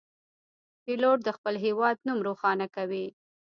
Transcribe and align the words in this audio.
پیلوټ 0.83 1.17
د 1.23 1.29
خپل 1.37 1.55
هیواد 1.65 1.97
نوم 2.07 2.19
روښانه 2.27 2.67
کوي. 2.75 3.05